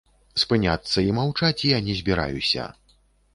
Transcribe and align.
Спыняцца 0.43 1.03
і 1.07 1.11
маўчаць 1.17 1.67
я 1.75 1.83
не 1.91 1.99
збіраюся. 2.01 2.67